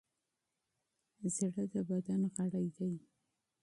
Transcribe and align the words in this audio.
زړه 1.35 1.63
د 1.73 1.75
بدن 1.89 2.21
غړی 2.35 2.67
دی. 2.77 2.93